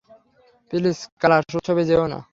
Please, 0.71 0.97
Kalash 1.21 1.45
উৎসবে 1.57 1.83
যেও 1.89 2.05
না। 2.13 2.19